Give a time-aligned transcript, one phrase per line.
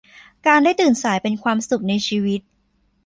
[0.45, 2.41] การได้ตื่นสายเป็นความสุขในชีวิต